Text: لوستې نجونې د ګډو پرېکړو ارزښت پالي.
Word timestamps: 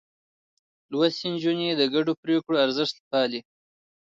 لوستې 0.91 1.25
نجونې 1.33 1.69
د 1.75 1.81
ګډو 1.93 2.13
پرېکړو 2.23 2.55
ارزښت 2.65 2.95
پالي. 3.09 3.41